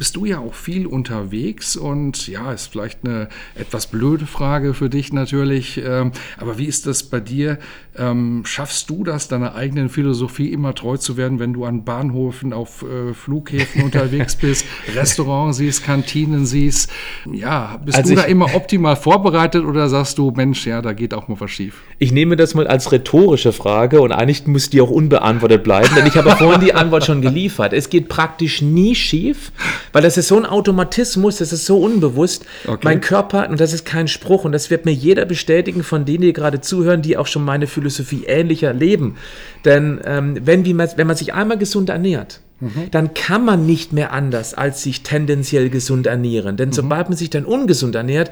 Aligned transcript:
Bist 0.00 0.16
du 0.16 0.24
ja 0.24 0.38
auch 0.38 0.54
viel 0.54 0.86
unterwegs 0.86 1.76
und 1.76 2.26
ja, 2.26 2.52
ist 2.52 2.68
vielleicht 2.68 3.04
eine 3.04 3.28
etwas 3.54 3.86
blöde 3.86 4.24
Frage 4.24 4.72
für 4.72 4.88
dich 4.88 5.12
natürlich. 5.12 5.78
Ähm, 5.84 6.12
aber 6.38 6.56
wie 6.56 6.64
ist 6.64 6.86
das 6.86 7.02
bei 7.02 7.20
dir? 7.20 7.58
Ähm, 7.98 8.44
schaffst 8.46 8.88
du 8.88 9.04
das, 9.04 9.28
deiner 9.28 9.54
eigenen 9.56 9.90
Philosophie 9.90 10.52
immer 10.52 10.74
treu 10.74 10.96
zu 10.96 11.18
werden, 11.18 11.38
wenn 11.38 11.52
du 11.52 11.66
an 11.66 11.84
Bahnhöfen, 11.84 12.54
auf 12.54 12.82
äh, 12.82 13.12
Flughäfen 13.12 13.82
unterwegs 13.84 14.36
bist, 14.36 14.64
Restaurants 14.94 15.58
siehst, 15.58 15.84
Kantinen 15.84 16.46
siehst? 16.46 16.90
Ja, 17.30 17.78
bist 17.84 17.98
also 17.98 18.14
du 18.14 18.20
da 18.22 18.26
immer 18.26 18.54
optimal 18.54 18.96
vorbereitet 18.96 19.66
oder 19.66 19.90
sagst 19.90 20.16
du, 20.16 20.30
Mensch, 20.30 20.66
ja, 20.66 20.80
da 20.80 20.94
geht 20.94 21.12
auch 21.12 21.28
mal 21.28 21.38
was 21.40 21.50
schief? 21.50 21.82
Ich 21.98 22.10
nehme 22.10 22.36
das 22.36 22.54
mal 22.54 22.66
als 22.66 22.90
rhetorische 22.90 23.52
Frage 23.52 24.00
und 24.00 24.12
eigentlich 24.12 24.46
muss 24.46 24.70
die 24.70 24.80
auch 24.80 24.90
unbeantwortet 24.90 25.62
bleiben, 25.62 25.94
denn 25.94 26.06
ich 26.06 26.16
habe 26.16 26.30
vorhin 26.30 26.62
die 26.62 26.72
Antwort 26.72 27.04
schon 27.04 27.20
geliefert. 27.20 27.74
Es 27.74 27.90
geht 27.90 28.08
praktisch 28.08 28.62
nie 28.62 28.94
schief, 28.94 29.52
weil 29.92 30.02
das 30.02 30.16
ist 30.16 30.28
so 30.28 30.36
ein 30.36 30.46
Automatismus, 30.46 31.38
das 31.38 31.52
ist 31.52 31.66
so 31.66 31.78
unbewusst. 31.78 32.44
Okay. 32.66 32.80
Mein 32.82 33.00
Körper, 33.00 33.48
und 33.48 33.60
das 33.60 33.72
ist 33.72 33.84
kein 33.84 34.08
Spruch, 34.08 34.44
und 34.44 34.52
das 34.52 34.70
wird 34.70 34.84
mir 34.84 34.92
jeder 34.92 35.24
bestätigen 35.24 35.82
von 35.82 36.04
denen, 36.04 36.22
die 36.22 36.32
gerade 36.32 36.60
zuhören, 36.60 37.02
die 37.02 37.16
auch 37.16 37.26
schon 37.26 37.44
meine 37.44 37.66
Philosophie 37.66 38.24
ähnlicher 38.26 38.72
leben. 38.72 39.16
Denn 39.64 40.00
ähm, 40.04 40.38
wenn, 40.44 40.64
wie 40.64 40.74
man, 40.74 40.88
wenn 40.96 41.06
man 41.06 41.16
sich 41.16 41.34
einmal 41.34 41.58
gesund 41.58 41.88
ernährt, 41.90 42.40
mhm. 42.60 42.90
dann 42.90 43.14
kann 43.14 43.44
man 43.44 43.66
nicht 43.66 43.92
mehr 43.92 44.12
anders 44.12 44.54
als 44.54 44.82
sich 44.82 45.02
tendenziell 45.02 45.70
gesund 45.70 46.06
ernähren. 46.06 46.56
Denn 46.56 46.70
mhm. 46.70 46.74
sobald 46.74 47.08
man 47.08 47.18
sich 47.18 47.30
dann 47.30 47.44
ungesund 47.44 47.94
ernährt, 47.94 48.30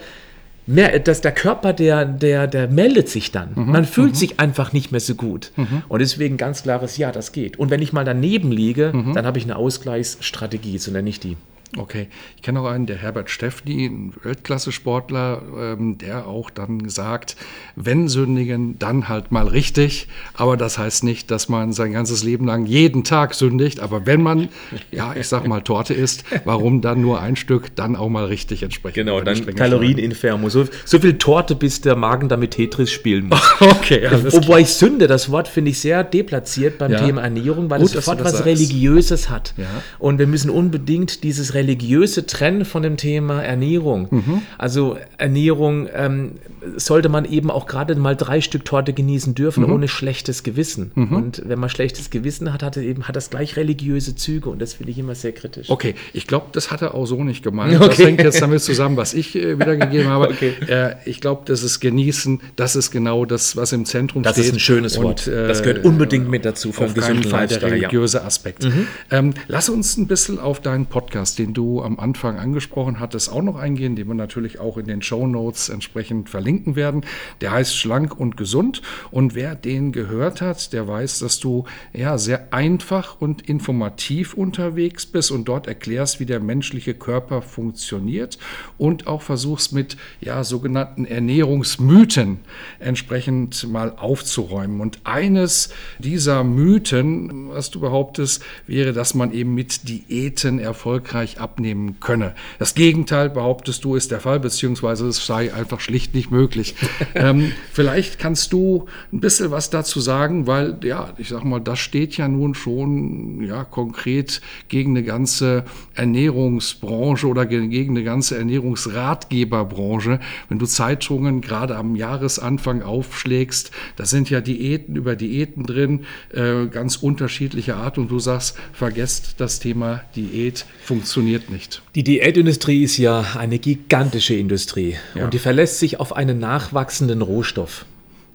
mehr, 0.68 0.98
dass 0.98 1.20
der 1.20 1.32
Körper, 1.32 1.72
der, 1.72 2.04
der, 2.04 2.46
der 2.46 2.68
meldet 2.68 3.08
sich 3.08 3.32
dann. 3.32 3.50
Mhm. 3.54 3.72
Man 3.72 3.84
fühlt 3.84 4.10
mhm. 4.10 4.16
sich 4.16 4.40
einfach 4.40 4.72
nicht 4.72 4.92
mehr 4.92 5.00
so 5.00 5.14
gut. 5.14 5.50
Mhm. 5.56 5.82
Und 5.88 6.00
deswegen 6.00 6.36
ganz 6.36 6.62
klares 6.62 6.96
Ja, 6.98 7.10
das 7.10 7.32
geht. 7.32 7.58
Und 7.58 7.70
wenn 7.70 7.82
ich 7.82 7.92
mal 7.92 8.04
daneben 8.04 8.52
liege, 8.52 8.92
mhm. 8.94 9.14
dann 9.14 9.26
habe 9.26 9.38
ich 9.38 9.44
eine 9.44 9.56
Ausgleichsstrategie, 9.56 10.78
so 10.78 10.90
nenne 10.90 11.08
ich 11.08 11.20
die. 11.20 11.36
Okay, 11.76 12.08
ich 12.36 12.42
kenne 12.42 12.60
auch 12.60 12.66
einen, 12.66 12.86
der 12.86 12.96
Herbert 12.96 13.28
Steffni, 13.28 13.86
ein 13.86 14.14
Weltklasse-Sportler, 14.22 15.42
ähm, 15.58 15.98
der 15.98 16.26
auch 16.26 16.48
dann 16.48 16.88
sagt, 16.88 17.36
wenn 17.76 18.08
sündigen, 18.08 18.78
dann 18.78 19.08
halt 19.08 19.30
mal 19.32 19.46
richtig. 19.46 20.08
Aber 20.32 20.56
das 20.56 20.78
heißt 20.78 21.04
nicht, 21.04 21.30
dass 21.30 21.50
man 21.50 21.72
sein 21.72 21.92
ganzes 21.92 22.24
Leben 22.24 22.46
lang 22.46 22.64
jeden 22.64 23.04
Tag 23.04 23.34
sündigt. 23.34 23.80
Aber 23.80 24.06
wenn 24.06 24.22
man, 24.22 24.48
ja, 24.90 25.14
ich 25.14 25.28
sag 25.28 25.46
mal, 25.46 25.60
Torte 25.60 25.92
isst, 25.92 26.24
warum 26.44 26.80
dann 26.80 27.02
nur 27.02 27.20
ein 27.20 27.36
Stück, 27.36 27.76
dann 27.76 27.96
auch 27.96 28.08
mal 28.08 28.24
richtig 28.24 28.62
entsprechend. 28.62 28.94
Genau, 28.94 29.20
dann 29.20 29.44
Kalorieninfermo. 29.54 30.48
So, 30.48 30.64
so 30.86 30.98
viel 30.98 31.18
Torte, 31.18 31.54
bis 31.54 31.82
der 31.82 31.96
Magen 31.96 32.30
damit 32.30 32.52
Tetris 32.52 32.90
spielen 32.90 33.28
muss. 33.28 33.40
okay, 33.60 34.06
alles 34.06 34.32
Wobei 34.32 34.60
ich 34.60 34.68
Sünde, 34.68 35.06
das 35.06 35.30
Wort 35.30 35.48
finde 35.48 35.70
ich 35.72 35.80
sehr 35.80 36.02
deplatziert 36.02 36.78
beim 36.78 36.92
ja. 36.92 37.04
Thema 37.04 37.22
Ernährung, 37.22 37.68
weil 37.68 37.80
Gut, 37.80 37.88
es 37.88 37.92
sofort 37.92 38.24
was 38.24 38.32
sagst. 38.32 38.46
Religiöses 38.46 39.28
hat. 39.28 39.52
Ja. 39.58 39.66
Und 39.98 40.18
wir 40.18 40.26
müssen 40.26 40.48
unbedingt 40.48 41.24
dieses 41.24 41.54
religiöse 41.58 42.24
Trennen 42.24 42.64
von 42.64 42.82
dem 42.82 42.96
Thema 42.96 43.42
Ernährung. 43.42 44.06
Mhm. 44.10 44.42
Also 44.56 44.96
Ernährung 45.18 45.88
ähm, 45.92 46.32
sollte 46.76 47.08
man 47.08 47.24
eben 47.24 47.50
auch 47.50 47.66
gerade 47.66 47.94
mal 47.96 48.14
drei 48.14 48.40
Stück 48.40 48.64
Torte 48.64 48.92
genießen 48.92 49.34
dürfen, 49.34 49.64
mhm. 49.64 49.72
ohne 49.72 49.88
schlechtes 49.88 50.44
Gewissen. 50.44 50.92
Mhm. 50.94 51.12
Und 51.12 51.42
wenn 51.46 51.58
man 51.58 51.68
schlechtes 51.68 52.10
Gewissen 52.10 52.52
hat, 52.52 52.62
hat, 52.62 52.76
eben, 52.76 53.08
hat 53.08 53.16
das 53.16 53.30
gleich 53.30 53.56
religiöse 53.56 54.14
Züge 54.14 54.48
und 54.48 54.60
das 54.62 54.74
finde 54.74 54.92
ich 54.92 54.98
immer 54.98 55.16
sehr 55.16 55.32
kritisch. 55.32 55.68
Okay, 55.68 55.94
ich 56.12 56.26
glaube, 56.26 56.46
das 56.52 56.70
hat 56.70 56.82
er 56.82 56.94
auch 56.94 57.06
so 57.06 57.24
nicht 57.24 57.42
gemeint. 57.42 57.74
Okay. 57.74 57.88
Das 57.88 57.98
hängt 57.98 58.22
jetzt 58.22 58.40
damit 58.40 58.62
zusammen, 58.62 58.96
was 58.96 59.14
ich 59.14 59.34
äh, 59.34 59.58
wiedergegeben 59.58 60.08
habe. 60.08 60.28
Okay. 60.38 60.52
Äh, 60.68 60.94
ich 61.06 61.20
glaube, 61.20 61.42
das 61.46 61.62
ist 61.62 61.80
Genießen, 61.80 62.40
das 62.54 62.76
ist 62.76 62.90
genau 62.90 63.24
das, 63.24 63.56
was 63.56 63.72
im 63.72 63.86
Zentrum 63.86 64.22
das 64.22 64.32
steht. 64.32 64.44
Das 64.44 64.48
ist 64.48 64.56
ein 64.56 64.60
schönes 64.60 64.96
und, 64.96 65.04
Wort. 65.04 65.26
Äh, 65.26 65.48
das 65.48 65.62
gehört 65.62 65.84
unbedingt 65.84 66.28
mit 66.28 66.44
dazu 66.44 66.72
einen 66.78 66.94
gesunden 66.94 67.30
der 67.30 67.62
religiöse 67.62 68.24
Aspekt. 68.24 68.64
Mhm. 68.64 68.86
Ähm, 69.10 69.34
lass 69.48 69.68
uns 69.68 69.96
ein 69.96 70.06
bisschen 70.06 70.38
auf 70.38 70.60
deinen 70.60 70.86
Podcast, 70.86 71.38
den 71.38 71.47
du 71.54 71.82
am 71.82 71.98
Anfang 71.98 72.38
angesprochen 72.38 73.00
hattest, 73.00 73.30
auch 73.30 73.42
noch 73.42 73.56
eingehen, 73.56 73.96
den 73.96 74.08
wir 74.08 74.14
natürlich 74.14 74.60
auch 74.60 74.76
in 74.78 74.86
den 74.86 75.02
Show 75.02 75.26
Notes 75.26 75.68
entsprechend 75.68 76.28
verlinken 76.28 76.76
werden. 76.76 77.04
Der 77.40 77.52
heißt 77.52 77.76
Schlank 77.76 78.18
und 78.18 78.36
Gesund. 78.36 78.82
Und 79.10 79.34
wer 79.34 79.54
den 79.54 79.92
gehört 79.92 80.40
hat, 80.40 80.72
der 80.72 80.88
weiß, 80.88 81.20
dass 81.20 81.40
du 81.40 81.64
ja 81.92 82.18
sehr 82.18 82.52
einfach 82.52 83.20
und 83.20 83.42
informativ 83.48 84.34
unterwegs 84.34 85.06
bist 85.06 85.30
und 85.30 85.46
dort 85.46 85.66
erklärst, 85.66 86.20
wie 86.20 86.26
der 86.26 86.40
menschliche 86.40 86.94
Körper 86.94 87.42
funktioniert 87.42 88.38
und 88.76 89.06
auch 89.06 89.22
versuchst 89.22 89.72
mit 89.72 89.96
ja 90.20 90.44
sogenannten 90.44 91.04
Ernährungsmythen 91.04 92.38
entsprechend 92.78 93.68
mal 93.68 93.94
aufzuräumen. 93.96 94.80
Und 94.80 95.00
eines 95.04 95.70
dieser 95.98 96.44
Mythen, 96.44 97.50
was 97.50 97.70
du 97.70 97.80
behauptest, 97.80 98.44
wäre, 98.66 98.92
dass 98.92 99.14
man 99.14 99.32
eben 99.32 99.54
mit 99.54 99.88
Diäten 99.88 100.58
erfolgreich 100.58 101.37
abnehmen 101.38 102.00
könne. 102.00 102.34
Das 102.58 102.74
Gegenteil, 102.74 103.30
behauptest 103.30 103.84
du, 103.84 103.94
ist 103.94 104.10
der 104.10 104.20
Fall, 104.20 104.40
beziehungsweise 104.40 105.06
es 105.06 105.24
sei 105.24 105.52
einfach 105.54 105.80
schlicht 105.80 106.14
nicht 106.14 106.30
möglich. 106.30 106.74
ähm, 107.14 107.52
vielleicht 107.72 108.18
kannst 108.18 108.52
du 108.52 108.86
ein 109.12 109.20
bisschen 109.20 109.50
was 109.50 109.70
dazu 109.70 110.00
sagen, 110.00 110.46
weil, 110.46 110.78
ja, 110.82 111.12
ich 111.18 111.28
sag 111.28 111.44
mal, 111.44 111.60
das 111.60 111.78
steht 111.78 112.16
ja 112.16 112.28
nun 112.28 112.54
schon 112.54 113.42
ja, 113.42 113.64
konkret 113.64 114.40
gegen 114.68 114.90
eine 114.90 115.04
ganze 115.04 115.64
Ernährungsbranche 115.94 117.26
oder 117.26 117.46
gegen 117.46 117.90
eine 117.90 118.04
ganze 118.04 118.36
Ernährungsratgeberbranche. 118.36 120.20
Wenn 120.48 120.58
du 120.58 120.66
Zeitungen 120.66 121.40
gerade 121.40 121.76
am 121.76 121.94
Jahresanfang 121.96 122.82
aufschlägst, 122.82 123.70
da 123.96 124.04
sind 124.04 124.30
ja 124.30 124.40
Diäten 124.40 124.96
über 124.96 125.16
Diäten 125.16 125.64
drin, 125.64 126.04
äh, 126.32 126.66
ganz 126.66 126.96
unterschiedlicher 126.96 127.76
Art 127.76 127.98
und 127.98 128.10
du 128.10 128.18
sagst, 128.18 128.56
vergesst 128.72 129.36
das 129.38 129.60
Thema 129.60 130.02
Diät 130.16 130.66
funktioniert 130.82 131.27
nicht. 131.50 131.82
Die 131.94 132.02
Diätindustrie 132.02 132.82
ist 132.82 132.96
ja 132.96 133.24
eine 133.38 133.58
gigantische 133.58 134.34
Industrie 134.34 134.96
ja. 135.14 135.24
und 135.24 135.34
die 135.34 135.38
verlässt 135.38 135.78
sich 135.78 136.00
auf 136.00 136.14
einen 136.14 136.38
nachwachsenden 136.38 137.22
Rohstoff. 137.22 137.86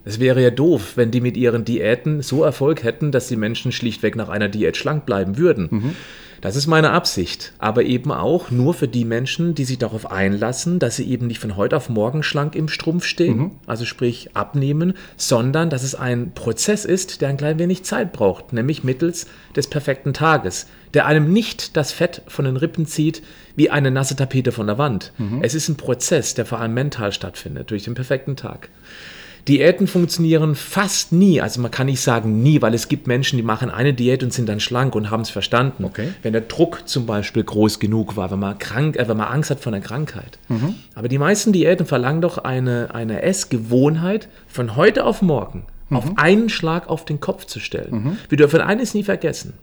Es 0.06 0.20
wäre 0.20 0.42
ja 0.42 0.50
doof, 0.50 0.94
wenn 0.96 1.12
die 1.12 1.22
mit 1.22 1.38
ihren 1.38 1.64
Diäten 1.66 2.22
so 2.22 2.44
Erfolg 2.44 2.84
hätten, 2.84 3.12
dass 3.12 3.28
die 3.28 3.38
Menschen 3.38 3.72
schlichtweg 3.72 4.16
nach 4.16 4.30
einer 4.30 4.50
Diät 4.50 4.76
schlank 4.76 5.06
bleiben 5.06 5.38
würden. 5.38 5.68
Mhm. 5.72 5.96
Das 6.44 6.58
ist 6.58 6.68
meine 6.68 6.90
Absicht, 6.90 7.54
aber 7.58 7.84
eben 7.84 8.12
auch 8.12 8.52
nur 8.52 8.74
für 8.74 8.90
die 8.90 9.06
Menschen, 9.06 9.56
die 9.56 9.64
sich 9.64 9.78
darauf 9.78 10.12
einlassen, 10.12 10.78
dass 10.78 10.98
sie 10.98 11.09
eben 11.09 11.28
nicht 11.28 11.40
von 11.40 11.56
heute 11.56 11.78
auf 11.78 11.88
morgen 11.88 12.22
schlank 12.22 12.54
im 12.56 12.68
Strumpf 12.68 13.06
stehen, 13.06 13.38
mhm. 13.38 13.52
also 13.66 13.86
sprich 13.86 14.31
abnehmen, 14.34 14.94
sondern 15.16 15.70
dass 15.70 15.84
es 15.84 15.96
ein 15.96 16.34
Prozess 16.34 16.84
ist, 16.84 17.22
der 17.22 17.30
ein 17.30 17.38
klein 17.38 17.59
wenig 17.59 17.86
Zeit 17.86 18.12
braucht, 18.12 18.52
nämlich 18.52 18.84
mittels 18.84 19.28
des 19.56 19.70
perfekten 19.70 20.14
Tages, 20.14 20.68
der 20.94 21.06
einem 21.06 21.32
nicht 21.32 21.78
das 21.78 21.94
Fett 21.94 22.24
von 22.28 22.44
den 22.44 22.58
Rippen 22.58 22.88
zieht 22.88 23.24
wie 23.56 23.70
eine 23.70 23.90
nasse 23.90 24.18
Tapete 24.18 24.52
von 24.52 24.68
der 24.68 24.78
Wand. 24.78 25.14
Mhm. 25.20 25.40
Es 25.44 25.56
ist 25.56 25.70
ein 25.70 25.78
Prozess, 25.78 26.34
der 26.34 26.46
vor 26.46 26.59
allem 26.59 26.74
mental 26.74 27.14
stattfindet, 27.14 27.72
durch 27.72 27.86
den 27.86 27.96
perfekten 27.96 28.36
Tag. 28.36 28.68
Diäten 29.48 29.88
funktionieren 29.88 30.56
fast 30.56 31.12
nie, 31.12 31.42
also 31.42 31.59
man 31.59 31.70
kann 31.70 31.88
nicht 31.88 32.02
sagen 32.02 32.42
nie, 32.42 32.62
weil 32.62 32.74
es 32.74 32.88
gibt 32.88 33.08
Menschen, 33.08 33.38
die 33.38 33.44
machen 33.44 33.70
eine 33.70 33.94
Diät 33.94 34.23
und 34.23 34.32
sind 34.32 34.47
dann 34.47 34.59
schlank 34.59 34.96
und 34.96 35.12
haben 35.12 35.22
es 35.22 35.29
verstanden. 35.29 35.84
Okay. 35.84 36.09
Wenn 36.22 36.34
der 36.34 36.44
Druck 36.44 36.88
zum 36.88 37.06
Beispiel 37.06 37.44
groß 37.44 37.79
genug 37.79 38.16
war, 38.16 38.32
wenn 38.32 38.40
man, 38.40 38.58
krank, 38.58 38.96
äh, 38.96 39.08
wenn 39.08 39.17
man 39.17 39.28
Angst 39.28 39.50
hat 39.50 39.59
vor 39.59 39.73
einer 39.73 39.84
Krankheit. 39.84 40.40
Mhm. 40.47 40.76
Aber 40.96 41.08
die 41.08 41.17
meisten 41.17 41.52
Diäten 41.52 41.85
verlangen 41.85 42.22
doch 42.22 42.38
eine, 42.38 42.94
eine 42.94 43.22
Essgewohnheit 43.22 44.29
von 44.47 44.76
heute 44.76 45.06
auf 45.06 45.22
morgen 45.22 45.66
mhm. 45.94 45.97
auf 45.97 46.17
einen 46.17 46.50
Schlag 46.50 46.90
auf 46.90 47.06
den 47.06 47.20
Kopf 47.20 47.46
zu 47.46 47.59
stellen. 47.59 48.03
Mhm. 48.03 48.17
Wir 48.29 48.38
dürfen 48.38 48.62
eines 48.62 48.94
nie 48.94 49.03
vergessen. 49.03 49.53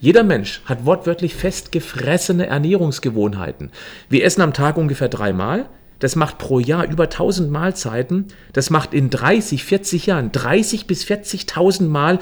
Jeder 0.00 0.22
Mensch 0.22 0.62
hat 0.64 0.84
wortwörtlich 0.84 1.34
festgefressene 1.34 2.46
Ernährungsgewohnheiten. 2.46 3.70
Wir 4.08 4.24
essen 4.24 4.42
am 4.42 4.52
Tag 4.52 4.76
ungefähr 4.76 5.08
dreimal. 5.08 5.66
Das 5.98 6.16
macht 6.16 6.38
pro 6.38 6.58
Jahr 6.60 6.88
über 6.88 7.04
1000 7.04 7.50
Mahlzeiten. 7.50 8.26
Das 8.52 8.70
macht 8.70 8.94
in 8.94 9.10
30, 9.10 9.64
40 9.64 10.06
Jahren 10.06 10.32
30 10.32 10.86
bis 10.86 11.04
40.000 11.04 11.88
Mal 11.88 12.18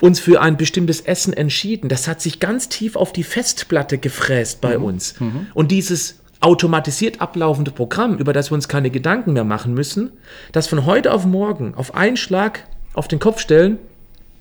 uns 0.00 0.20
für 0.20 0.40
ein 0.40 0.56
bestimmtes 0.56 1.00
Essen 1.00 1.32
entschieden. 1.32 1.88
Das 1.88 2.08
hat 2.08 2.20
sich 2.20 2.40
ganz 2.40 2.68
tief 2.68 2.96
auf 2.96 3.12
die 3.12 3.22
Festplatte 3.22 3.98
gefräst 3.98 4.60
bei 4.60 4.76
mhm. 4.78 4.84
uns. 4.84 5.20
Mhm. 5.20 5.46
Und 5.54 5.70
dieses 5.70 6.20
automatisiert 6.40 7.20
ablaufende 7.20 7.70
Programm, 7.70 8.18
über 8.18 8.32
das 8.32 8.50
wir 8.50 8.56
uns 8.56 8.68
keine 8.68 8.90
Gedanken 8.90 9.32
mehr 9.32 9.44
machen 9.44 9.72
müssen, 9.72 10.12
das 10.52 10.66
von 10.66 10.84
heute 10.84 11.12
auf 11.12 11.24
morgen 11.24 11.74
auf 11.74 11.94
einen 11.94 12.16
Schlag 12.16 12.64
auf 12.92 13.08
den 13.08 13.18
Kopf 13.18 13.40
stellen, 13.40 13.78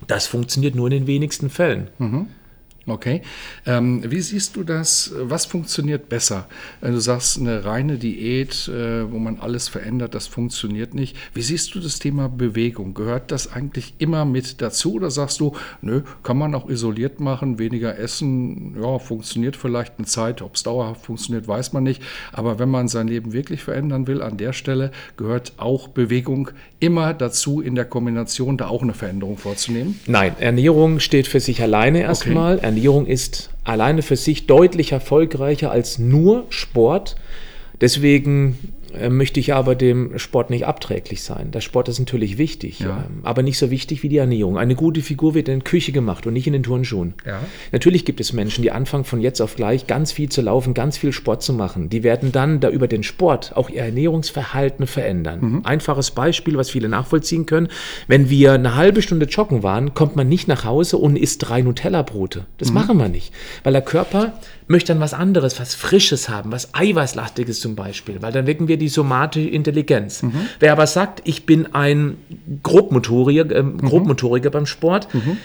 Das 0.08 0.28
funktioniert 0.28 0.76
nur 0.76 0.88
in 0.88 0.92
den 0.92 1.08
wenigsten 1.08 1.50
Fällen. 1.50 1.88
Mhm. 1.98 2.28
Okay. 2.88 3.24
Ähm, 3.66 4.04
wie 4.12 4.22
siehst 4.22 4.56
du 4.56 4.64
das? 4.64 5.12
Was 5.20 5.48
funktioniert 5.48 6.08
besser? 6.08 6.48
Du 6.82 7.00
sagst, 7.00 7.40
eine 7.40 7.66
reine 7.66 7.98
Diät, 7.98 8.68
äh, 8.68 9.12
wo 9.12 9.18
man 9.18 9.40
alles 9.40 9.68
verändert, 9.70 10.14
das 10.14 10.28
funktioniert 10.28 10.94
nicht. 10.94 11.18
Wie 11.34 11.42
siehst 11.42 11.74
du 11.74 11.80
das 11.80 11.98
Thema 11.98 12.30
Bewegung? 12.30 12.94
Gehört 12.94 13.32
das 13.32 13.52
eigentlich 13.52 13.96
immer 13.98 14.24
mit 14.24 14.62
dazu 14.62 14.94
oder 14.94 15.10
sagst 15.10 15.40
du, 15.40 15.54
nö, 15.82 16.02
kann 16.22 16.38
man 16.38 16.54
auch 16.54 16.70
isoliert 16.70 17.20
machen, 17.20 17.58
weniger 17.58 17.98
essen, 17.98 18.76
ja, 18.80 19.00
funktioniert 19.00 19.56
vielleicht 19.56 19.94
eine 19.98 20.06
Zeit, 20.06 20.44
ob 20.44 20.54
es 20.54 20.62
dauerhaft 20.62 21.06
funktioniert, 21.06 21.48
weiß 21.48 21.74
man 21.74 21.84
nicht. 21.84 22.04
Aber 22.34 22.60
wenn 22.60 22.70
man 22.70 22.88
sein 22.88 23.08
Leben 23.08 23.34
wirklich 23.34 23.64
verändern 23.64 24.06
will, 24.06 24.22
an 24.22 24.38
der 24.38 24.54
Stelle 24.54 24.92
gehört 25.18 25.54
auch 25.58 25.88
Bewegung 25.88 26.52
immer 26.80 27.16
dazu, 27.16 27.62
in 27.62 27.74
der 27.74 27.86
Kombination 27.86 28.58
da 28.58 28.68
auch 28.68 28.84
eine 28.84 28.94
Veränderung 28.94 29.38
vorzunehmen? 29.38 30.00
Nein, 30.06 30.36
Ernährung 30.40 31.00
steht 31.00 31.28
für 31.28 31.40
sich 31.40 31.64
alleine 31.64 32.02
erstmal. 32.02 32.58
Okay. 32.58 32.75
Ernährung 32.76 33.06
ist 33.06 33.52
alleine 33.64 34.02
für 34.02 34.18
sich 34.18 34.48
deutlich 34.48 34.92
erfolgreicher 34.92 35.72
als 35.72 35.98
nur 35.98 36.46
Sport. 36.50 37.16
Deswegen 37.80 38.75
möchte 39.10 39.40
ich 39.40 39.54
aber 39.54 39.76
dem 39.76 40.18
Sport 40.18 40.50
nicht 40.50 40.66
abträglich 40.66 41.24
sein. 41.24 41.52
Der 41.52 41.62
Sport 41.62 41.90
ist 41.90 42.00
natürlich 42.00 42.38
wichtig, 42.38 42.80
ja. 42.80 43.06
Ähm, 43.08 43.20
aber 43.24 43.44
nicht 43.44 43.58
so 43.58 43.70
wichtig 43.72 44.04
wie 44.04 44.10
die 44.10 44.18
Ernährung. 44.18 44.58
Eine 44.58 44.76
gute 44.76 45.02
Figur 45.02 45.34
wird 45.34 45.48
in 45.48 45.60
der 45.60 45.64
Küche 45.64 45.92
gemacht 45.92 46.26
und 46.28 46.34
nicht 46.34 46.48
in 46.48 46.54
den 46.54 46.64
Turnschuhen. 46.64 47.14
Ja. 47.26 47.40
Natürlich 47.72 48.06
gibt 48.06 48.20
es 48.20 48.34
Menschen, 48.34 48.62
die 48.62 48.72
anfangen 48.72 49.04
von 49.04 49.22
jetzt 49.22 49.42
auf 49.42 49.56
gleich 49.56 49.88
ganz 49.88 50.12
viel 50.12 50.30
zu 50.30 50.42
laufen, 50.42 50.74
ganz 50.74 50.98
viel 50.98 51.12
Sport 51.12 51.44
zu 51.44 51.54
machen. 51.54 51.90
Die 51.90 52.04
werden 52.04 52.32
dann 52.32 52.60
da 52.60 52.70
über 52.70 52.88
den 52.88 53.04
Sport 53.04 53.56
auch 53.56 53.70
ihr 53.70 53.82
Ernährungsverhalten 53.82 54.88
verändern. 54.88 55.40
Mhm. 55.42 55.62
Einfaches 55.66 56.12
Beispiel, 56.12 56.58
was 56.58 56.70
viele 56.70 56.90
nachvollziehen 56.90 57.46
können. 57.46 57.70
Wenn 58.08 58.30
wir 58.30 58.54
eine 58.54 58.76
halbe 58.76 59.02
Stunde 59.02 59.26
joggen 59.26 59.64
waren, 59.64 59.94
kommt 59.94 60.16
man 60.16 60.30
nicht 60.30 60.48
nach 60.48 60.66
Hause 60.66 60.98
und 60.98 61.16
isst 61.16 61.48
drei 61.48 61.62
Nutella-Brote. 61.62 62.46
Das 62.58 62.70
mhm. 62.70 62.74
machen 62.76 62.98
wir 62.98 63.10
nicht, 63.10 63.34
weil 63.64 63.74
der 63.74 63.82
Körper 63.82 64.34
möchte 64.68 64.94
dann 64.94 65.02
was 65.02 65.14
anderes, 65.14 65.60
was 65.60 65.76
Frisches 65.76 66.30
haben, 66.30 66.52
was 66.52 66.74
Eiweißlastiges 66.74 67.60
zum 67.60 67.76
Beispiel, 67.76 68.22
weil 68.22 68.32
dann 68.32 68.48
wecken 68.48 68.68
wir 68.68 68.78
die 68.78 68.88
somatische 68.88 69.50
Intelligenz. 69.50 70.24
Mhm. 70.24 70.34
Wer 70.60 70.72
aber 70.72 70.88
sagt, 70.88 71.22
ich 71.26 71.46
bin 71.46 71.74
ein 71.74 72.18
Grobmotoriker, 72.64 73.56
äh, 73.56 73.64
Grobmotoriker 73.64 74.50
mhm. 74.50 74.54
beim 74.54 74.66
Sport, 74.66 75.14
mhm. 75.14 75.38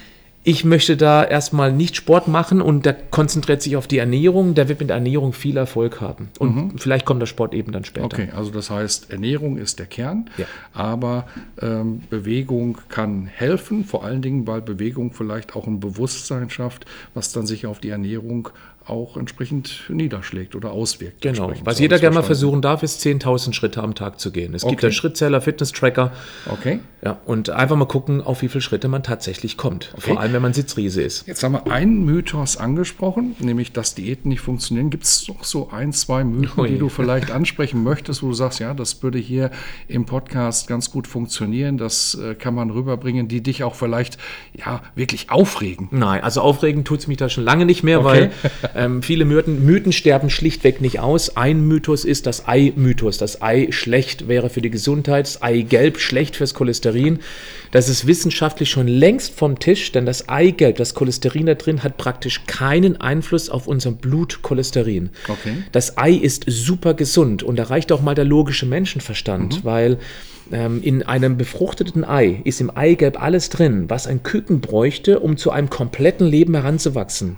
ich 0.43 0.65
möchte 0.65 0.97
da 0.97 1.23
erstmal 1.23 1.71
nicht 1.71 1.97
Sport 1.97 2.29
machen 2.29 2.63
und 2.63 2.87
der 2.87 2.95
konzentriert 2.95 3.61
sich 3.61 3.77
auf 3.77 3.87
die 3.87 3.99
Ernährung, 3.99 4.55
der 4.55 4.71
wird 4.71 4.81
mit 4.81 4.89
der 4.89 4.97
Ernährung 4.97 5.35
viel 5.35 5.59
Erfolg 5.59 6.01
haben. 6.01 6.31
Und 6.39 6.57
mhm. 6.57 6.79
vielleicht 6.79 7.05
kommt 7.05 7.21
der 7.21 7.27
Sport 7.27 7.53
eben 7.53 7.73
dann 7.73 7.85
später. 7.85 8.07
Okay, 8.07 8.29
also 8.35 8.51
das 8.51 8.71
heißt, 8.71 9.11
Ernährung 9.11 9.59
ist 9.59 9.79
der 9.79 9.87
Kern, 9.87 10.31
ja. 10.39 10.47
aber 10.73 11.27
ähm, 11.61 12.01
Bewegung 12.09 12.79
kann 12.89 13.27
helfen, 13.27 13.85
vor 13.85 14.03
allen 14.03 14.23
Dingen, 14.23 14.47
weil 14.47 14.63
Bewegung 14.63 15.13
vielleicht 15.13 15.55
auch 15.55 15.67
ein 15.67 15.79
Bewusstsein 15.79 16.49
schafft, 16.49 16.87
was 17.13 17.33
dann 17.33 17.47
sich 17.47 17.67
auf 17.67 17.81
die 17.81 17.91
Ernährung 17.91 18.49
auch 18.91 19.17
entsprechend 19.17 19.85
niederschlägt 19.89 20.55
oder 20.55 20.73
auswirkt. 20.73 21.23
Genau. 21.23 21.53
Was 21.65 21.79
jeder 21.79 21.99
gerne 21.99 22.17
mal 22.17 22.23
versuchen 22.23 22.61
darf, 22.61 22.83
ist 22.83 23.05
10.000 23.05 23.53
Schritte 23.53 23.83
am 23.83 23.95
Tag 23.95 24.21
zu 24.21 24.31
gehen. 24.31 24.55
Es 24.55 24.65
okay. 24.65 24.73
gibt 24.73 24.85
einen 24.85 24.93
Schrittzähler, 24.93 25.41
Fitness-Tracker. 25.41 26.13
Okay. 26.51 26.81
Ja, 27.03 27.19
und 27.25 27.49
einfach 27.49 27.77
mal 27.77 27.87
gucken, 27.87 28.21
auf 28.21 28.43
wie 28.43 28.49
viele 28.49 28.61
Schritte 28.61 28.89
man 28.89 29.03
tatsächlich 29.03 29.57
kommt. 29.57 29.93
Okay. 29.95 30.11
Vor 30.11 30.21
allem, 30.21 30.35
wenn 30.35 30.43
man 30.43 30.53
Sitzriese 30.53 31.01
ist. 31.01 31.27
Jetzt 31.27 31.43
haben 31.43 31.53
wir 31.53 31.71
einen 31.71 32.05
Mythos 32.05 32.59
angesprochen, 32.59 33.37
nämlich, 33.39 33.73
dass 33.73 33.95
Diäten 33.95 34.29
nicht 34.29 34.43
funktionieren. 34.43 34.91
Gibt 34.91 35.05
es 35.05 35.27
noch 35.29 35.45
so 35.45 35.71
ein, 35.71 35.95
zwei 35.95 36.25
Mythen, 36.25 36.61
oh 36.65 36.67
die 36.67 36.79
du 36.79 36.91
vielleicht 36.91 37.31
ansprechen 37.31 37.83
möchtest, 37.83 38.23
wo 38.23 38.29
du 38.29 38.35
sagst, 38.35 38.61
ja, 38.61 38.75
das 38.75 39.03
würde 39.03 39.19
hier 39.19 39.51
im 39.89 40.05
Podcast 40.05 40.69
ganz 40.69 40.91
gut 40.91 41.07
funktionieren, 41.07 41.79
das 41.79 42.15
äh, 42.15 42.35
kann 42.35 42.55
man 42.55 42.71
rüberbringen, 42.71 43.29
die 43.29 43.43
dich 43.43 43.65
auch 43.65 43.75
vielleicht 43.75 44.19
ja 44.53 44.83
wirklich 44.95 45.31
aufregen? 45.31 45.89
Nein, 45.91 46.23
also 46.23 46.43
aufregen 46.43 46.85
tut 46.85 47.01
es 47.01 47.07
mich 47.07 47.17
da 47.17 47.29
schon 47.29 47.45
lange 47.45 47.65
nicht 47.65 47.83
mehr, 47.83 48.01
okay. 48.01 48.31
weil 48.75 48.75
Ähm, 48.81 49.03
viele 49.03 49.27
Mythen, 49.27 49.67
Mythen 49.67 49.93
sterben 49.93 50.31
schlichtweg 50.31 50.81
nicht 50.81 51.01
aus. 51.01 51.37
Ein 51.37 51.67
Mythos 51.67 52.07
ist 52.07 52.25
das 52.25 52.49
Ei-Mythos. 52.49 53.19
Das 53.19 53.43
Ei 53.43 53.69
schlecht 53.73 54.27
wäre 54.27 54.49
für 54.49 54.63
die 54.63 54.71
Gesundheit, 54.71 55.27
das 55.27 55.43
Eigelb 55.43 56.01
schlecht 56.01 56.35
fürs 56.37 56.55
Cholesterin. 56.55 57.19
Das 57.73 57.91
ist 57.91 58.07
wissenschaftlich 58.07 58.71
schon 58.71 58.89
längst 58.89 59.35
vom 59.35 59.59
Tisch, 59.59 59.93
denn 59.93 60.07
das 60.07 60.31
Eigelb, 60.31 60.79
das 60.79 60.95
Cholesterin 60.95 61.45
da 61.45 61.57
drin, 61.57 61.83
hat 61.83 61.99
praktisch 61.99 62.47
keinen 62.47 62.99
Einfluss 62.99 63.51
auf 63.51 63.67
unser 63.67 63.91
Blutcholesterin. 63.93 65.11
Okay. 65.29 65.57
Das 65.73 65.99
Ei 65.99 66.13
ist 66.13 66.45
super 66.47 66.95
gesund 66.95 67.43
und 67.43 67.57
da 67.57 67.65
reicht 67.65 67.93
auch 67.93 68.01
mal 68.01 68.15
der 68.15 68.25
logische 68.25 68.65
Menschenverstand, 68.65 69.57
mhm. 69.57 69.65
weil 69.65 69.99
ähm, 70.53 70.83
in 70.83 71.03
einem 71.03 71.37
befruchteten 71.37 72.03
Ei 72.03 72.41
ist 72.45 72.63
im 72.63 72.75
Eigelb 72.75 73.23
alles 73.23 73.51
drin, 73.51 73.91
was 73.91 74.07
ein 74.07 74.23
Küken 74.23 74.63
bräuchte, 74.63 75.21
um 75.21 75.37
zu 75.37 75.51
einem 75.51 75.69
kompletten 75.69 76.27
Leben 76.27 76.55
heranzuwachsen. 76.55 77.37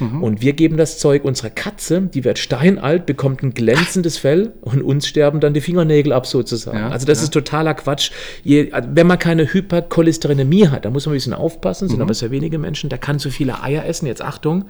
Mhm. 0.00 0.22
Und 0.22 0.40
wir 0.42 0.52
geben 0.52 0.76
das 0.76 0.98
Zeug 0.98 1.24
unserer 1.24 1.50
Katze, 1.50 2.02
die 2.02 2.24
wird 2.24 2.38
steinalt, 2.38 3.06
bekommt 3.06 3.42
ein 3.42 3.54
glänzendes 3.54 4.18
Fell 4.18 4.52
und 4.60 4.82
uns 4.82 5.06
sterben 5.06 5.40
dann 5.40 5.54
die 5.54 5.60
Fingernägel 5.60 6.12
ab 6.12 6.26
sozusagen. 6.26 6.78
Ja, 6.78 6.88
also 6.88 7.06
das 7.06 7.18
ja. 7.18 7.24
ist 7.24 7.32
totaler 7.32 7.74
Quatsch. 7.74 8.10
Je, 8.44 8.72
wenn 8.88 9.06
man 9.06 9.18
keine 9.18 9.52
Hypercholesterinämie 9.52 10.68
hat, 10.68 10.84
da 10.84 10.90
muss 10.90 11.06
man 11.06 11.12
ein 11.12 11.16
bisschen 11.16 11.34
aufpassen, 11.34 11.88
sind 11.88 11.98
mhm. 11.98 12.02
aber 12.02 12.14
sehr 12.14 12.30
wenige 12.30 12.58
Menschen, 12.58 12.90
der 12.90 12.98
kann 12.98 13.18
so 13.18 13.30
viele 13.30 13.62
Eier 13.62 13.84
essen, 13.86 14.06
jetzt 14.06 14.22
Achtung, 14.22 14.66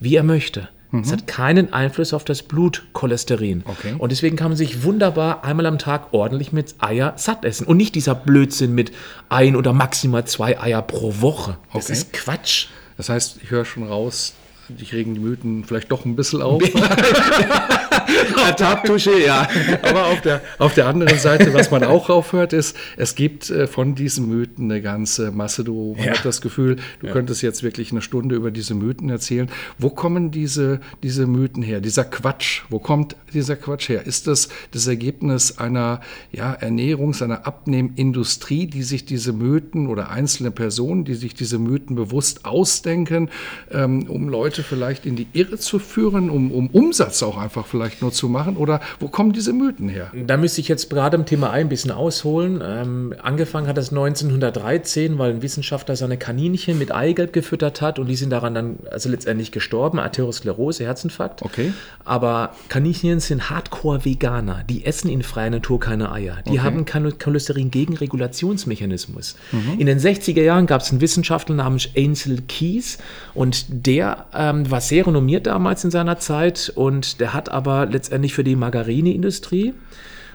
wie 0.00 0.16
er 0.16 0.22
möchte. 0.22 0.68
Es 1.02 1.12
hat 1.12 1.26
keinen 1.26 1.72
Einfluss 1.72 2.12
auf 2.12 2.24
das 2.24 2.42
Blutcholesterin. 2.42 3.64
Okay. 3.66 3.94
Und 3.98 4.12
deswegen 4.12 4.36
kann 4.36 4.48
man 4.48 4.56
sich 4.56 4.82
wunderbar 4.84 5.44
einmal 5.44 5.66
am 5.66 5.78
Tag 5.78 6.12
ordentlich 6.12 6.52
mit 6.52 6.76
Eier 6.78 7.14
satt 7.16 7.44
essen. 7.44 7.66
Und 7.66 7.76
nicht 7.76 7.94
dieser 7.94 8.14
Blödsinn 8.14 8.74
mit 8.74 8.92
ein 9.28 9.56
oder 9.56 9.72
maximal 9.72 10.24
zwei 10.26 10.58
Eier 10.60 10.82
pro 10.82 11.20
Woche. 11.20 11.58
Das 11.72 11.86
okay. 11.86 11.92
ist 11.92 12.12
Quatsch. 12.12 12.66
Das 12.96 13.08
heißt, 13.08 13.40
ich 13.42 13.50
höre 13.50 13.64
schon 13.64 13.82
raus, 13.82 14.34
dich 14.68 14.92
regen 14.92 15.14
die 15.14 15.20
Mythen 15.20 15.64
vielleicht 15.64 15.90
doch 15.90 16.04
ein 16.04 16.16
bisschen 16.16 16.42
auf. 16.42 16.62
Tabtusche, 18.56 19.18
ja. 19.18 19.48
Aber 19.82 20.06
auf 20.06 20.20
der, 20.20 20.40
auf 20.58 20.74
der 20.74 20.86
anderen 20.86 21.18
Seite, 21.18 21.52
was 21.54 21.70
man 21.70 21.84
auch 21.84 22.08
aufhört, 22.08 22.52
ist, 22.52 22.76
es 22.96 23.14
gibt 23.14 23.50
äh, 23.50 23.66
von 23.66 23.94
diesen 23.94 24.28
Mythen 24.28 24.70
eine 24.70 24.80
ganze 24.82 25.30
Masse. 25.30 25.64
Du 25.64 25.96
ja. 25.98 26.12
hast 26.12 26.24
das 26.24 26.40
Gefühl, 26.40 26.76
du 27.00 27.06
ja. 27.06 27.12
könntest 27.12 27.42
jetzt 27.42 27.62
wirklich 27.62 27.92
eine 27.92 28.02
Stunde 28.02 28.34
über 28.34 28.50
diese 28.50 28.74
Mythen 28.74 29.08
erzählen. 29.10 29.48
Wo 29.78 29.90
kommen 29.90 30.30
diese, 30.30 30.80
diese 31.02 31.26
Mythen 31.26 31.62
her? 31.62 31.80
Dieser 31.80 32.04
Quatsch, 32.04 32.62
wo 32.68 32.78
kommt 32.78 33.16
dieser 33.32 33.56
Quatsch 33.56 33.88
her? 33.88 34.06
Ist 34.06 34.26
das 34.26 34.48
das 34.70 34.86
Ergebnis 34.86 35.58
einer 35.58 36.00
ja, 36.32 36.52
Ernährungs-, 36.52 37.22
einer 37.22 37.46
Abnehmindustrie, 37.46 38.66
die 38.66 38.82
sich 38.82 39.04
diese 39.04 39.32
Mythen 39.32 39.86
oder 39.88 40.10
einzelne 40.10 40.50
Personen, 40.50 41.04
die 41.04 41.14
sich 41.14 41.34
diese 41.34 41.58
Mythen 41.58 41.96
bewusst 41.96 42.44
ausdenken, 42.44 43.30
ähm, 43.70 44.08
um 44.08 44.28
Leute 44.28 44.62
vielleicht 44.62 45.06
in 45.06 45.16
die 45.16 45.26
Irre 45.32 45.58
zu 45.58 45.78
führen, 45.78 46.30
um, 46.30 46.50
um 46.50 46.68
Umsatz 46.68 47.22
auch 47.22 47.38
einfach 47.38 47.66
vielleicht 47.66 47.95
nur 48.00 48.12
zu 48.12 48.28
machen? 48.28 48.56
Oder 48.56 48.80
wo 49.00 49.08
kommen 49.08 49.32
diese 49.32 49.52
Mythen 49.52 49.88
her? 49.88 50.12
Da 50.14 50.36
müsste 50.36 50.60
ich 50.60 50.68
jetzt 50.68 50.90
gerade 50.90 51.16
im 51.16 51.26
Thema 51.26 51.50
ein 51.50 51.68
bisschen 51.68 51.90
ausholen. 51.90 52.62
Ähm, 52.64 53.14
angefangen 53.22 53.66
hat 53.66 53.76
das 53.76 53.90
1913, 53.90 55.18
weil 55.18 55.32
ein 55.32 55.42
Wissenschaftler 55.42 55.96
seine 55.96 56.16
Kaninchen 56.16 56.78
mit 56.78 56.92
Eigelb 56.92 57.32
gefüttert 57.32 57.80
hat 57.80 57.98
und 57.98 58.06
die 58.06 58.16
sind 58.16 58.30
daran 58.30 58.54
dann 58.54 58.78
also 58.90 59.08
letztendlich 59.08 59.52
gestorben, 59.52 59.98
Arteriosklerose, 59.98 60.84
Herzinfarkt. 60.84 61.42
Okay. 61.42 61.72
Aber 62.04 62.54
Kaninchen 62.68 63.20
sind 63.20 63.48
Hardcore-Veganer. 63.50 64.64
Die 64.68 64.84
essen 64.84 65.08
in 65.08 65.22
freier 65.22 65.50
Natur 65.50 65.80
keine 65.80 66.12
Eier. 66.12 66.38
Die 66.46 66.50
okay. 66.50 66.60
haben 66.60 66.84
keinen 66.84 67.18
Cholesterin-Gegenregulationsmechanismus. 67.18 69.36
Mhm. 69.52 69.78
In 69.78 69.86
den 69.86 69.98
60er 69.98 70.42
Jahren 70.42 70.66
gab 70.66 70.82
es 70.82 70.90
einen 70.90 71.00
Wissenschaftler 71.00 71.54
namens 71.54 71.88
Ansel 71.96 72.42
Keys 72.48 72.98
und 73.34 73.66
der 73.68 74.26
ähm, 74.34 74.68
war 74.70 74.80
sehr 74.80 75.06
renommiert 75.06 75.46
damals 75.46 75.84
in 75.84 75.90
seiner 75.90 76.18
Zeit 76.18 76.72
und 76.74 77.20
der 77.20 77.34
hat 77.34 77.48
aber 77.48 77.85
letztendlich 77.92 78.34
für 78.34 78.44
die 78.44 78.56
Margarineindustrie 78.56 79.74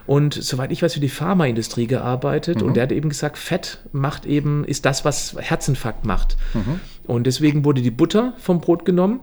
und 0.07 0.33
soweit 0.33 0.71
ich 0.71 0.81
weiß, 0.81 0.95
für 0.95 0.99
die 0.99 1.09
Pharmaindustrie 1.09 1.87
gearbeitet. 1.87 2.61
Mhm. 2.61 2.67
Und 2.67 2.73
der 2.75 2.83
hat 2.83 2.91
eben 2.91 3.09
gesagt, 3.09 3.37
Fett 3.37 3.79
macht 3.91 4.25
eben, 4.25 4.63
ist 4.65 4.85
das, 4.85 5.05
was 5.05 5.35
Herzinfarkt 5.37 6.05
macht. 6.05 6.37
Mhm. 6.53 6.79
Und 7.05 7.27
deswegen 7.27 7.65
wurde 7.65 7.81
die 7.81 7.91
Butter 7.91 8.33
vom 8.37 8.61
Brot 8.61 8.85
genommen 8.85 9.21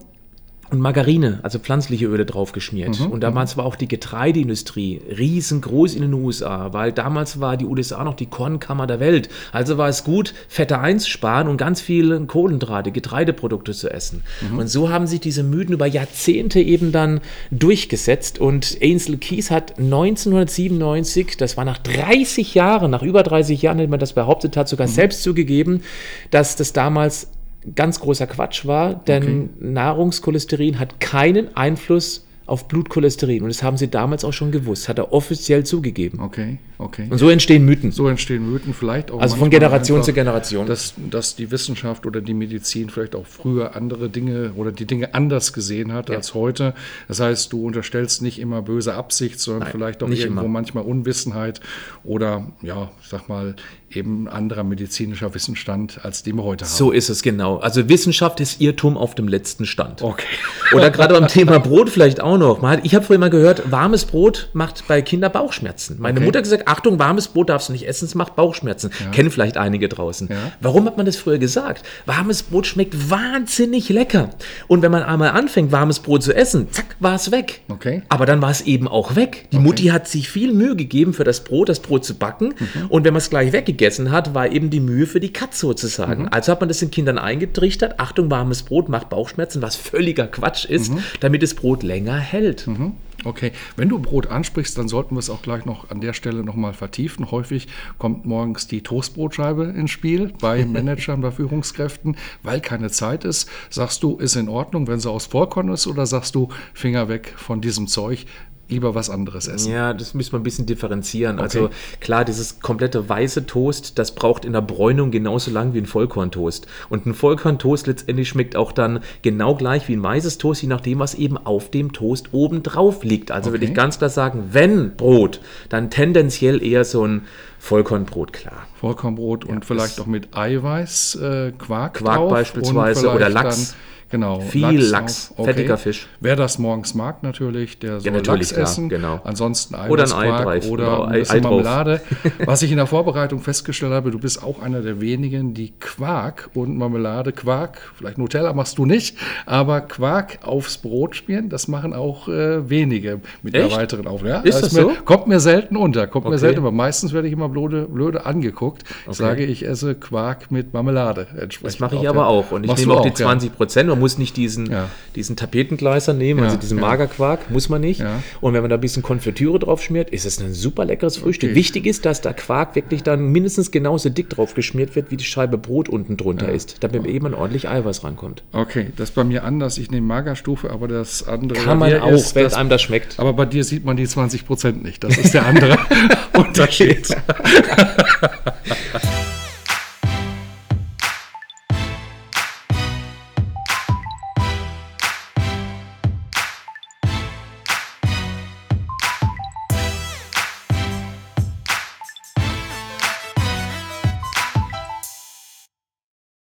und 0.70 0.80
Margarine, 0.80 1.40
also 1.42 1.58
pflanzliche 1.58 2.06
Öle 2.06 2.26
draufgeschmiert. 2.26 3.00
Mhm, 3.00 3.06
und 3.06 3.20
damals 3.20 3.54
mhm. 3.54 3.60
war 3.60 3.66
auch 3.66 3.76
die 3.76 3.88
Getreideindustrie 3.88 5.00
riesengroß 5.16 5.94
in 5.94 6.02
den 6.02 6.14
USA, 6.14 6.72
weil 6.72 6.92
damals 6.92 7.40
war 7.40 7.56
die 7.56 7.64
USA 7.64 8.04
noch 8.04 8.14
die 8.14 8.26
Kornkammer 8.26 8.86
der 8.86 9.00
Welt. 9.00 9.28
Also 9.52 9.78
war 9.78 9.88
es 9.88 10.04
gut, 10.04 10.34
Fette 10.48 10.78
einzusparen 10.78 11.48
und 11.48 11.56
ganz 11.56 11.80
viele 11.80 12.20
Kohlendrahte, 12.20 12.92
Getreideprodukte 12.92 13.72
zu 13.72 13.90
essen. 13.90 14.22
Mhm. 14.50 14.58
Und 14.58 14.68
so 14.68 14.90
haben 14.90 15.06
sich 15.06 15.20
diese 15.20 15.42
Mythen 15.42 15.74
über 15.74 15.86
Jahrzehnte 15.86 16.60
eben 16.60 16.92
dann 16.92 17.20
durchgesetzt. 17.50 18.38
Und 18.38 18.78
Ainsel 18.82 19.16
Keys 19.16 19.50
hat 19.50 19.78
1997, 19.78 21.36
das 21.38 21.56
war 21.56 21.64
nach 21.64 21.78
30 21.78 22.54
Jahren, 22.54 22.90
nach 22.90 23.02
über 23.02 23.22
30 23.22 23.62
Jahren, 23.62 23.78
wenn 23.78 23.90
man 23.90 24.00
das 24.00 24.12
behauptet 24.12 24.56
hat, 24.56 24.68
sogar 24.68 24.86
mhm. 24.86 24.92
selbst 24.92 25.22
zugegeben, 25.22 25.82
dass 26.30 26.56
das 26.56 26.72
damals 26.74 27.28
ganz 27.74 28.00
großer 28.00 28.26
Quatsch 28.26 28.66
war, 28.66 28.94
denn 28.94 29.22
okay. 29.22 29.48
Nahrungscholesterin 29.60 30.78
hat 30.78 31.00
keinen 31.00 31.56
Einfluss 31.56 32.26
auf 32.46 32.66
Blutcholesterin. 32.68 33.42
Und 33.42 33.48
das 33.48 33.62
haben 33.62 33.76
sie 33.76 33.88
damals 33.88 34.24
auch 34.24 34.32
schon 34.32 34.50
gewusst, 34.50 34.88
hat 34.88 34.98
er 34.98 35.12
offiziell 35.12 35.64
zugegeben. 35.64 36.20
Okay, 36.20 36.58
okay. 36.78 37.06
Und 37.10 37.18
so 37.18 37.28
entstehen 37.28 37.64
Mythen. 37.64 37.92
So 37.92 38.08
entstehen 38.08 38.50
Mythen, 38.50 38.74
vielleicht 38.74 39.10
auch. 39.10 39.20
Also 39.20 39.36
von 39.36 39.50
Generation 39.50 40.02
zu 40.02 40.12
Generation. 40.12 40.66
Dass, 40.66 40.94
dass 41.10 41.36
die 41.36 41.50
Wissenschaft 41.50 42.06
oder 42.06 42.20
die 42.20 42.34
Medizin 42.34 42.90
vielleicht 42.90 43.14
auch 43.14 43.26
früher 43.26 43.76
andere 43.76 44.08
Dinge 44.08 44.52
oder 44.56 44.72
die 44.72 44.86
Dinge 44.86 45.14
anders 45.14 45.52
gesehen 45.52 45.92
hat 45.92 46.08
ja. 46.08 46.16
als 46.16 46.34
heute. 46.34 46.74
Das 47.08 47.20
heißt, 47.20 47.52
du 47.52 47.66
unterstellst 47.66 48.22
nicht 48.22 48.38
immer 48.38 48.62
böse 48.62 48.94
Absicht, 48.94 49.40
sondern 49.40 49.64
Nein, 49.64 49.72
vielleicht 49.72 50.02
auch 50.02 50.08
irgendwo 50.08 50.40
immer. 50.42 50.48
manchmal 50.48 50.84
Unwissenheit 50.84 51.60
oder, 52.04 52.46
ja, 52.62 52.90
ich 53.02 53.08
sag 53.08 53.28
mal, 53.28 53.54
eben 53.90 54.28
anderer 54.28 54.64
medizinischer 54.64 55.34
Wissensstand, 55.34 56.04
als 56.04 56.22
den 56.22 56.36
wir 56.36 56.44
heute 56.44 56.64
haben. 56.64 56.72
So 56.72 56.90
ist 56.90 57.08
es 57.08 57.22
genau. 57.22 57.56
Also 57.58 57.88
Wissenschaft 57.88 58.40
ist 58.40 58.60
Irrtum 58.60 58.96
auf 58.96 59.14
dem 59.14 59.28
letzten 59.28 59.64
Stand. 59.64 60.02
Okay. 60.02 60.26
Oder 60.74 60.90
gerade 60.90 61.14
beim 61.14 61.28
Thema 61.28 61.58
Brot 61.58 61.88
vielleicht 61.88 62.20
auch 62.20 62.38
noch. 62.38 62.62
Ich 62.82 62.94
habe 62.94 63.04
früher 63.04 63.18
mal 63.18 63.30
gehört, 63.30 63.70
warmes 63.70 64.04
Brot 64.04 64.50
macht 64.52 64.86
bei 64.88 65.00
Kindern 65.00 65.32
Bauchschmerzen. 65.32 65.96
Meine 66.00 66.18
okay. 66.18 66.26
Mutter 66.26 66.38
hat 66.38 66.44
gesagt, 66.44 66.67
Achtung, 66.68 66.98
warmes 66.98 67.28
Brot 67.28 67.48
darfst 67.48 67.68
du 67.68 67.72
nicht 67.72 67.88
essen, 67.88 68.04
es 68.04 68.14
macht 68.14 68.36
Bauchschmerzen. 68.36 68.90
Ja. 69.02 69.10
Kennen 69.10 69.30
vielleicht 69.30 69.56
einige 69.56 69.88
draußen. 69.88 70.28
Ja. 70.28 70.52
Warum 70.60 70.84
hat 70.84 70.96
man 70.96 71.06
das 71.06 71.16
früher 71.16 71.38
gesagt? 71.38 71.86
Warmes 72.06 72.42
Brot 72.42 72.66
schmeckt 72.66 73.10
wahnsinnig 73.10 73.88
lecker. 73.88 74.30
Und 74.66 74.82
wenn 74.82 74.92
man 74.92 75.02
einmal 75.02 75.30
anfängt, 75.30 75.72
warmes 75.72 76.00
Brot 76.00 76.22
zu 76.22 76.34
essen, 76.34 76.70
zack, 76.70 76.96
war 77.00 77.14
es 77.14 77.30
weg. 77.30 77.62
Okay. 77.68 78.02
Aber 78.10 78.26
dann 78.26 78.42
war 78.42 78.50
es 78.50 78.60
eben 78.60 78.86
auch 78.86 79.16
weg. 79.16 79.48
Die 79.52 79.56
okay. 79.56 79.64
Mutti 79.64 79.84
hat 79.86 80.08
sich 80.08 80.28
viel 80.28 80.52
Mühe 80.52 80.76
gegeben 80.76 81.14
für 81.14 81.24
das 81.24 81.42
Brot, 81.42 81.68
das 81.68 81.80
Brot 81.80 82.04
zu 82.04 82.14
backen. 82.14 82.54
Mhm. 82.58 82.86
Und 82.90 83.04
wenn 83.04 83.14
man 83.14 83.18
es 83.18 83.30
gleich 83.30 83.52
weggegeben 83.52 83.78
gegessen 83.78 84.10
hat, 84.10 84.34
war 84.34 84.50
eben 84.50 84.68
die 84.70 84.80
Mühe 84.80 85.06
für 85.06 85.20
die 85.20 85.32
Katze 85.32 85.60
sozusagen. 85.60 86.22
Mhm. 86.22 86.28
Also 86.32 86.52
hat 86.52 86.60
man 86.60 86.68
das 86.68 86.80
den 86.80 86.90
Kindern 86.90 87.16
eingetrichtert, 87.16 87.98
Achtung, 88.00 88.30
warmes 88.30 88.64
Brot 88.64 88.88
macht 88.88 89.08
Bauchschmerzen, 89.08 89.62
was 89.62 89.76
völliger 89.76 90.26
Quatsch 90.26 90.66
ist, 90.66 90.92
mhm. 90.92 91.02
damit 91.20 91.42
das 91.42 91.54
Brot 91.54 91.82
länger 91.82 92.18
hält. 92.18 92.66
Mhm. 92.66 92.94
Okay, 93.24 93.50
wenn 93.76 93.88
du 93.88 93.98
Brot 93.98 94.28
ansprichst, 94.28 94.78
dann 94.78 94.86
sollten 94.86 95.16
wir 95.16 95.18
es 95.18 95.28
auch 95.28 95.42
gleich 95.42 95.64
noch 95.64 95.90
an 95.90 96.00
der 96.00 96.12
Stelle 96.12 96.44
nochmal 96.44 96.72
vertiefen. 96.72 97.30
Häufig 97.32 97.66
kommt 97.98 98.26
morgens 98.26 98.68
die 98.68 98.82
Toastbrotscheibe 98.82 99.64
ins 99.64 99.90
Spiel 99.90 100.32
bei 100.40 100.64
Managern, 100.66 101.20
bei 101.20 101.32
Führungskräften, 101.32 102.16
weil 102.44 102.60
keine 102.60 102.90
Zeit 102.90 103.24
ist. 103.24 103.50
Sagst 103.70 104.04
du, 104.04 104.18
ist 104.18 104.36
in 104.36 104.48
Ordnung, 104.48 104.86
wenn 104.86 105.00
sie 105.00 105.10
aus 105.10 105.26
Vollkorn 105.26 105.68
ist, 105.68 105.88
oder 105.88 106.06
sagst 106.06 106.36
du, 106.36 106.48
Finger 106.74 107.08
weg 107.08 107.34
von 107.36 107.60
diesem 107.60 107.88
Zeug, 107.88 108.24
lieber 108.68 108.94
was 108.94 109.10
anderes 109.10 109.48
essen. 109.48 109.72
Ja, 109.72 109.94
das 109.94 110.14
müssen 110.14 110.32
wir 110.32 110.38
ein 110.38 110.42
bisschen 110.42 110.66
differenzieren. 110.66 111.36
Okay. 111.36 111.42
Also 111.42 111.70
klar, 112.00 112.24
dieses 112.24 112.60
komplette 112.60 113.08
weiße 113.08 113.46
Toast, 113.46 113.98
das 113.98 114.14
braucht 114.14 114.44
in 114.44 114.52
der 114.52 114.60
Bräunung 114.60 115.10
genauso 115.10 115.50
lang 115.50 115.74
wie 115.74 115.78
ein 115.78 115.86
Vollkorntoast. 115.86 116.66
Und 116.88 117.06
ein 117.06 117.14
Vollkorntoast 117.14 117.86
letztendlich 117.86 118.28
schmeckt 118.28 118.56
auch 118.56 118.72
dann 118.72 119.00
genau 119.22 119.54
gleich 119.54 119.88
wie 119.88 119.94
ein 119.94 120.02
weißes 120.02 120.38
Toast, 120.38 120.62
je 120.62 120.68
nachdem, 120.68 120.98
was 120.98 121.14
eben 121.14 121.38
auf 121.38 121.70
dem 121.70 121.92
Toast 121.92 122.28
oben 122.32 122.62
drauf 122.62 123.04
liegt. 123.04 123.30
Also 123.30 123.48
okay. 123.48 123.54
würde 123.54 123.64
ich 123.66 123.74
ganz 123.74 123.98
klar 123.98 124.10
sagen, 124.10 124.50
wenn 124.52 124.96
Brot, 124.96 125.40
dann 125.68 125.90
tendenziell 125.90 126.62
eher 126.62 126.84
so 126.84 127.06
ein 127.06 127.22
Vollkornbrot, 127.58 128.32
klar. 128.32 128.66
Vollkornbrot 128.74 129.44
ja, 129.44 129.50
und 129.50 129.64
vielleicht 129.64 130.00
auch 130.00 130.06
mit 130.06 130.36
Eiweiß, 130.36 131.16
äh, 131.16 131.52
Quark, 131.52 131.94
Quark 131.94 132.28
beispielsweise 132.28 133.10
oder 133.10 133.28
Lachs. 133.28 133.74
Genau. 134.10 134.40
Viel 134.40 134.80
Lachs, 134.80 134.90
Lachs 134.90 135.34
okay. 135.36 135.52
fettiger 135.52 135.76
Fisch. 135.76 136.06
Wer 136.20 136.34
das 136.34 136.58
morgens 136.58 136.94
mag, 136.94 137.22
natürlich, 137.22 137.78
der 137.78 138.00
soll 138.00 138.06
ja, 138.06 138.12
natürlich, 138.12 138.50
Lachs 138.52 138.72
essen. 138.72 138.88
genau. 138.88 139.20
Ansonsten 139.24 139.74
oder 139.74 140.04
ein 140.04 140.12
Ei 140.12 140.58
drauf, 140.58 140.70
oder 140.70 141.08
ein 141.08 141.12
bisschen 141.12 141.36
Ei 141.36 141.40
Marmelade. 141.40 142.00
Was 142.44 142.62
ich 142.62 142.70
in 142.70 142.78
der 142.78 142.86
Vorbereitung 142.86 143.40
festgestellt 143.40 143.92
habe, 143.92 144.10
du 144.10 144.18
bist 144.18 144.42
auch 144.42 144.62
einer 144.62 144.80
der 144.80 145.00
wenigen, 145.00 145.52
die 145.52 145.72
Quark 145.78 146.50
und 146.54 146.78
Marmelade, 146.78 147.32
Quark, 147.32 147.92
vielleicht 147.96 148.16
Nutella 148.16 148.54
machst 148.54 148.78
du 148.78 148.86
nicht, 148.86 149.18
aber 149.44 149.82
Quark 149.82 150.38
aufs 150.42 150.78
Brot 150.78 151.16
schmieren, 151.16 151.50
das 151.50 151.68
machen 151.68 151.92
auch 151.92 152.28
äh, 152.28 152.68
wenige 152.70 153.20
mit 153.42 153.54
Echt? 153.54 153.66
einer 153.66 153.82
weiteren 153.82 154.06
Aufnahme. 154.06 154.36
Ja, 154.36 154.40
ist 154.40 154.62
das, 154.62 154.72
mir, 154.72 154.82
so? 154.82 154.92
Kommt 155.04 155.26
mir 155.26 155.40
selten 155.40 155.76
unter, 155.76 156.06
kommt 156.06 156.24
okay. 156.24 156.34
mir 156.34 156.38
selten, 156.38 156.60
aber 156.60 156.72
meistens 156.72 157.12
werde 157.12 157.28
ich 157.28 157.34
immer 157.34 157.50
blöde, 157.50 157.82
blöde 157.82 158.24
angeguckt. 158.24 158.84
Ich 159.02 159.08
okay. 159.08 159.16
sage, 159.16 159.44
ich 159.44 159.66
esse 159.66 159.94
Quark 159.94 160.50
mit 160.50 160.72
Marmelade. 160.72 161.26
Das 161.62 161.78
mache 161.78 161.96
ich 161.96 162.08
aber 162.08 162.26
auch 162.26 162.52
und 162.52 162.64
ich 162.64 162.74
nehme 162.76 162.94
auch 162.94 163.02
die 163.02 163.12
20 163.12 163.54
Prozent. 163.54 163.90
Ja 163.90 163.97
man 163.98 164.00
muss 164.00 164.16
nicht 164.16 164.36
diesen, 164.36 164.70
ja. 164.70 164.88
diesen 165.16 165.36
Tapetengleiser 165.36 166.14
nehmen, 166.14 166.44
also 166.44 166.56
diesen 166.56 166.78
Magerquark, 166.78 167.50
muss 167.50 167.68
man 167.68 167.80
nicht. 167.80 168.02
Und 168.40 168.54
wenn 168.54 168.62
man 168.62 168.70
da 168.70 168.76
ein 168.76 168.80
bisschen 168.80 169.02
Konfitüre 169.02 169.58
drauf 169.58 169.82
schmiert, 169.82 170.10
ist 170.10 170.24
es 170.24 170.40
ein 170.40 170.54
super 170.54 170.84
leckeres 170.84 171.16
Frühstück. 171.16 171.50
Okay. 171.50 171.56
Wichtig 171.58 171.86
ist, 171.86 172.04
dass 172.04 172.20
der 172.20 172.34
Quark 172.34 172.76
wirklich 172.76 173.02
dann 173.02 173.26
mindestens 173.32 173.70
genauso 173.70 174.08
dick 174.08 174.30
drauf 174.30 174.54
geschmiert 174.54 174.94
wird, 174.94 175.10
wie 175.10 175.16
die 175.16 175.24
Scheibe 175.24 175.58
Brot 175.58 175.88
unten 175.88 176.16
drunter 176.16 176.50
ist, 176.50 176.76
damit 176.80 177.06
eben 177.06 177.26
ein 177.26 177.34
ordentlich 177.34 177.68
Eiweiß 177.68 178.04
rankommt. 178.04 178.42
Okay, 178.52 178.92
das 178.96 179.10
ist 179.10 179.14
bei 179.14 179.24
mir 179.24 179.44
anders. 179.44 179.78
Ich 179.78 179.90
nehme 179.90 180.06
Magerstufe, 180.06 180.70
aber 180.70 180.86
das 180.88 181.26
andere 181.26 181.58
kann 181.58 181.78
man 181.78 181.92
auch, 182.00 182.10
ist, 182.10 182.34
wenn 182.34 182.44
das, 182.44 182.54
einem 182.54 182.70
das 182.70 182.82
schmeckt. 182.82 183.18
Aber 183.18 183.32
bei 183.32 183.44
dir 183.44 183.64
sieht 183.64 183.84
man 183.84 183.96
die 183.96 184.06
20 184.06 184.46
Prozent 184.46 184.84
nicht. 184.84 185.02
Das 185.02 185.18
ist 185.18 185.34
der 185.34 185.46
andere 185.46 185.78
Unterschied. 186.36 187.08